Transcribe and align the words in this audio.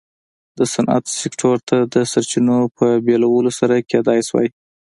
د 0.57 0.59
صنعت 0.73 1.05
سکتور 1.21 1.57
ته 1.69 1.77
د 1.93 1.95
سرچینو 2.11 2.57
په 2.77 2.85
بېلولو 3.05 3.51
سره 3.59 3.75
کېدای 3.91 4.19
شوای. 4.27 4.49